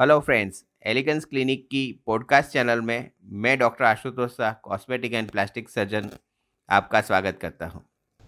Hello 0.00 0.20
friends 0.20 0.64
elegance 0.86 1.24
clinic 1.24 1.64
की 1.64 2.02
podcast 2.06 2.50
channel 2.50 2.80
में 2.80 3.10
मैं 3.32 3.58
doctor 3.58 3.84
Ashutosh 3.84 4.30
Shah 4.30 4.52
cosmetic 4.52 5.14
and 5.14 5.30
plastic 5.30 5.68
surgeon 5.68 6.08
आपका 6.70 7.00
स्वागत 7.00 7.38
करता 7.42 7.66
हूँ। 7.66 7.82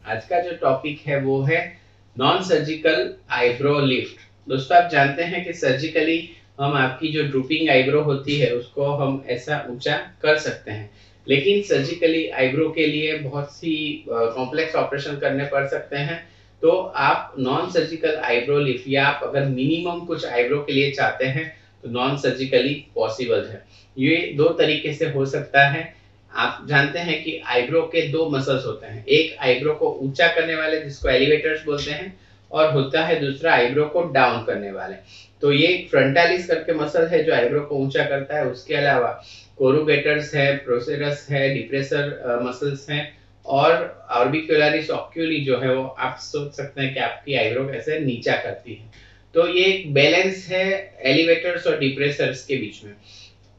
आज 0.06 0.24
का 0.24 0.40
जो 0.40 0.56
टॉपिक 0.56 1.00
है 1.00 1.21
वो 1.21 1.40
है 1.43 1.79
नॉन 2.19 2.43
सर्जिकल 2.43 3.14
आईब्रो 3.30 3.80
लिफ्ट 3.80 4.48
दोस्तों, 4.48 4.79
आप 4.79 4.90
जानते 4.90 5.22
हैं 5.22 5.45
कि 5.45 5.53
सर्जिकली 5.53 6.29
हम 6.61 6.72
आपकी 6.72 7.08
जो 7.08 7.22
ड्रूपिंग 7.22 7.71
आईब्रो 7.71 8.02
होती 8.02 8.38
है, 8.38 8.50
उसको 8.50 8.84
हम 8.84 9.24
ऐसा 9.28 9.66
ऊँचा 9.70 9.96
कर 10.22 10.38
सकते 10.38 10.70
हैं। 10.70 10.90
लेकिन 11.28 11.62
सर्जिकली 11.62 12.28
आईब्रो 12.28 12.68
के 12.70 12.86
लिए 12.86 13.18
बहुत 13.18 13.50
सी 13.52 14.04
कॉम्प्लेक्स 14.08 14.74
ऑपरेशन 14.74 15.18
करने 15.18 15.44
पड़ 15.44 15.66
सकते 15.68 15.96
हैं। 15.96 16.28
तो 16.62 16.70
आप 16.78 17.34
नॉन 17.38 17.70
सर्जिकल 17.70 18.16
आईब्रो 18.16 18.59
लिफ्ट 18.59 18.84
या 18.88 19.06
आप 19.06 19.24
अगर 19.24 19.45
मिनिमम 19.46 20.00
कुछ 20.00 20.27
आईब्रो 20.27 20.59
के 20.59 20.73
लिए 20.73 20.91
चाहते 20.91 21.24
हैं 21.24 21.62
नॉन 21.87 22.16
सर्जिकली 22.16 22.74
पॉसिबल 22.95 23.45
है। 23.45 23.64
ये 23.98 24.32
दो 24.36 24.48
तरीके 24.48 24.92
से 24.92 25.10
हो 25.10 25.27
सकता 25.27 25.64
है। 25.68 25.95
आप 26.32 26.66
जानते 26.68 26.98
हैं 26.98 27.22
कि 27.24 27.41
आईब्रो 27.46 27.82
के 27.82 28.08
दो 28.08 28.30
मसल्स 28.30 28.64
होते 28.66 28.86
हैं। 28.86 29.05
एक 29.06 29.36
आईब्रो 29.41 29.74
को 29.74 29.98
ऊँचा 30.02 30.28
करने 30.28 30.55
वाले, 30.55 30.80
जिसको 30.80 31.08
एलिवेटर्स 31.08 31.64
बोलते 31.64 31.91
हैं, 31.91 32.20
और 32.50 32.72
होता 32.72 33.05
है 33.05 33.20
दूसरा 33.20 33.52
आईब्रो 33.52 33.84
को 33.84 34.02
डाउन 34.02 34.45
करने 34.45 34.70
वाले। 34.70 34.95
तो 35.41 35.52
ये 35.52 35.86
फ्रंटालिस 35.91 36.46
करके 36.46 36.74
मसल 36.74 37.06
है, 37.06 37.22
जो 37.24 37.34
आईब्रो 37.34 37.60
को 37.60 37.77
ऊँचा 37.77 38.05
करता 38.05 38.36
है। 38.36 38.46
उसके 38.46 38.74
अलावा 38.74 39.22
कोरुगेटर्स 39.58 40.34
है 40.34 40.56
प्रोसेरस 40.56 41.27
है 41.30 41.55
डिप्रेसर 41.55 42.41
मसल्स 42.42 42.91
हैं, 42.91 43.19
और 43.46 44.06
ऑर्बिकुलरिस 44.10 44.91
ऑक्यूली 44.91 45.41
जो 45.41 45.58
है, 45.58 45.74
वो 45.74 45.84
आप 45.84 46.19
सोच 46.20 46.52
सकते 46.52 46.80
हैं 46.80 46.94
कि 46.94 47.00
आपकी 47.00 47.34
आईब्रो 47.34 47.64
कैसे 47.64 47.98
नीचा 47.98 48.36
करती 48.36 48.74
है। 48.74 49.11
तो 49.34 49.46
ये 49.48 49.64
एक 49.64 49.92
बैलेंस 49.95 50.46
है 50.50 50.64
एलिवेटर्स 51.04 51.66
और 51.66 51.78
डिप्रेसर्स 51.78 52.45
के 52.46 52.56
बीच 52.56 52.82
में। 52.84 52.95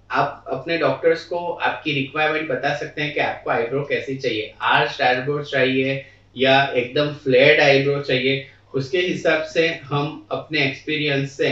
आप 0.10 0.46
अपने 0.48 0.78
डॉक्टर्स 0.78 1.24
को 1.26 1.38
आपकी 1.38 1.94
रिक्वायरमेंट 1.94 2.50
बता 2.50 2.76
सकते 2.76 3.02
हैं 3.02 3.14
कि 3.14 3.20
आपको 3.20 3.50
आईब्रो 3.52 3.84
कैसी 3.84 4.16
चाहिए। 4.16 4.54
आर्च 4.62 5.02
आईब्रो 5.02 5.44
चाहिए 5.44 6.04
या 6.36 6.64
एकदम 6.68 7.14
फ्लैट 7.24 7.60
आईब्रो 7.60 8.02
चाहिए। 8.02 8.46
उसके 8.74 9.00
हिसाब 9.00 9.44
से 9.44 9.68
हम 9.84 10.28
अपने 10.32 10.66
एक्सपीरियंस 10.66 11.32
से 11.32 11.50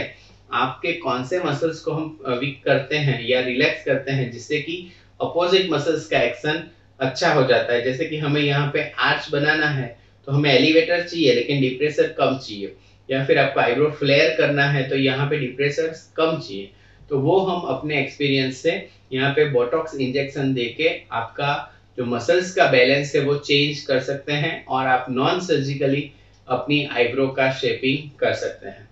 आपके 0.54 0.92
कौन 0.92 1.24
से 1.24 1.38
मसल्स 1.40 1.80
को 1.80 1.92
हम 1.92 2.18
वीक 2.30 2.62
करते 2.64 2.96
हैं 2.98 3.20
या 3.22 3.40
रिलैक्स 3.40 3.84
करते 3.84 4.12
हैं, 4.12 4.30
जिससे 4.30 4.60
कि 4.60 4.92
अपोजिट 5.20 5.70
मसल्स 5.70 6.06
का 6.06 6.20
एक्शन 6.20 6.62
अच्छा 7.00 7.32
हो 7.34 7.46
जाता 7.46 7.72
है। 7.72 7.82
जैसे 7.84 8.04
कि 8.04 8.18
हमें 8.18 8.40
यहाँ 8.40 8.70
पे 8.74 8.82
आर्च 9.00 9.30
बनाना 9.32 9.68
है 9.70 9.86
तो 10.26 10.32
हमें 10.32 10.52
एलिवेटर 10.52 11.02
चाहिए, 11.02 11.34
लेकिन 11.34 11.60
डिप्रेसर 11.60 12.14
कम 12.18 12.38
चाहिए। 12.38 12.74
या 13.12 13.24
फिर 13.24 13.38
आपको 13.38 13.60
आईब्रो 13.60 13.90
फ्लेयर 13.98 14.34
करना 14.36 14.66
है 14.70 14.88
तो 14.88 14.96
यहाँ 14.98 15.28
पे 15.30 15.38
डिप्रेसर 15.38 15.92
कम 16.16 16.38
चाहिए। 16.38 16.70
तो 17.10 17.18
वो 17.20 17.38
हम 17.40 17.68
अपने 17.68 18.00
एक्सपीरियंस 18.00 18.56
से 18.58 18.72
यहाँ 19.12 19.32
पे 19.32 19.48
बोटॉक्स 19.50 19.94
इंजेक्शन 19.96 20.52
देके 20.54 20.90
आपका 21.12 21.52
जो 21.98 22.04
मसल्स 22.06 22.54
का 22.54 22.66
बैलेंस 22.70 23.14
है, 23.14 23.22
वो 23.22 23.34
चेंज 23.36 23.80
कर 23.82 24.00
सकते 24.02 24.32
हैं 24.34 24.64
और 24.66 24.86
आप 24.88 25.06
नॉन 25.10 25.40
सर्जिकली 25.42 26.10
अपनी 26.48 26.84
आईब्रो 26.86 27.26
का 27.30 27.50
शेपिंग 27.52 28.08
कर 28.20 28.32
सकते 28.34 28.68
हैं। 28.68 28.88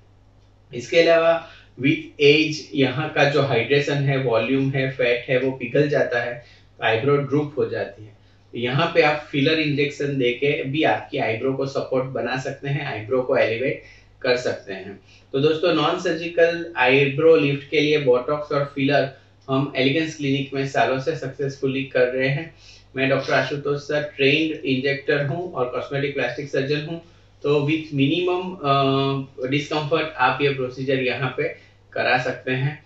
इसके 0.73 1.01
अलावा 1.01 1.33
विथ 1.79 2.21
एज 2.23 2.69
यहाँ 2.75 3.09
का 3.13 3.25
जो 3.31 3.43
हाइड्रेशन 3.43 4.03
है 4.05 4.17
वॉल्यूम 4.25 4.71
है 4.71 4.91
फैट 4.91 5.25
है, 5.29 5.39
वो 5.39 5.51
पिघल 5.53 5.89
जाता 5.89 6.23
है 6.23 6.35
तो 6.79 6.85
आईब्रो 6.85 7.17
ड्रूप 7.19 7.55
हो 7.59 7.69
जाती 7.69 8.05
है। 8.05 8.19
यहाँ 8.55 8.91
पे 8.95 9.03
आप 9.03 9.27
फिलर 9.31 9.61
इंजेक्शन 9.61 10.17
देके 10.19 10.53
भी 10.65 10.83
आपकी 10.85 11.19
आईब्रो 11.21 11.53
को 11.55 11.67
सपोर्ट 11.69 12.05
बना 12.13 12.39
सकते 12.41 12.69
हैं 12.69 12.87
आईब्रो 12.87 13.23
को 13.23 13.37
एलिवेट 13.39 13.83
कर 14.23 14.37
सकते 14.39 14.73
हैं। 14.73 14.99
तो 15.33 15.41
दोस्तों 15.41 15.73
नॉन 15.75 15.99
सर्जिकल 16.01 16.65
आईब्रो 16.79 17.35
लिफ्ट 17.37 17.69
के 17.71 17.81
लिए 17.81 17.99
बोटॉक्स 18.05 18.53
और 18.53 18.65
फिलर 18.75 19.09
हम 19.49 19.73
एलिगेंस 19.77 20.17
क्लिनिक 20.17 20.55
में 20.55 20.67
सालों 20.69 20.99
से 21.01 21.17
सक्सेसफुली 21.17 21.83
कर 21.95 22.07
रहे 22.09 22.29
हैं। 22.29 22.53
मैं 22.97 23.09
doctor 23.11 23.33
Ashutosh 23.35 23.81
sir 23.83 24.03
trend 24.17 24.53
injector 24.53 25.27
हूँ 25.27 25.53
और 25.53 25.71
कॉस्मेटिक 25.71 26.15
प्लास्टिक 26.15 26.49
सर्जन 26.49 26.87
हूँ। 26.87 27.01
तो 27.43 27.61
विथ 27.67 27.95
मिनिमम 27.95 29.49
डिस्कम्फर्ट 29.51 30.15
आप 30.19 30.43
ये 30.43 30.53
प्रोसीजर 30.55 31.03
यहाँ 31.03 31.35
पे 31.37 31.49
करा 31.93 32.17
सकते 32.23 32.53
हैं। 32.53 32.79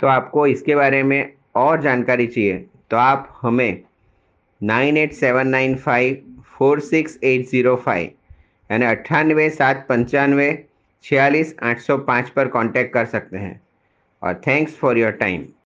तो 0.00 0.06
आपको 0.06 0.46
इसके 0.46 0.74
बारे 0.76 1.02
में 1.02 1.32
और 1.56 1.80
जानकारी 1.82 2.26
चाहिए 2.26 2.56
तो 2.90 2.96
आप 2.96 3.38
हमें 3.40 3.80
nine 4.60 4.96
eight 4.96 5.12
seven 5.14 5.48
nine 5.48 5.74
five 5.78 6.22
four 6.52 6.80
six 6.82 7.18
eight 7.24 7.48
zero 7.48 7.74
five 7.84 8.10
यानी 8.70 8.84
अट्ठानवे, 8.84 9.50
सात, 9.50 9.86
पंचानवे, 9.88 10.64
छियालीस, 11.02 11.54
आठ 11.62 11.80
सौ 11.80 11.98
पाँच 11.98 12.30
पर 12.30 12.48
कांटेक्ट 12.48 12.92
कर 12.92 13.06
सकते 13.06 13.36
हैं। 13.36 13.60
और 14.22 14.34
थैंक्स 14.46 14.76
फॉर 14.76 14.98
योर 14.98 15.10
टाइम 15.10 15.48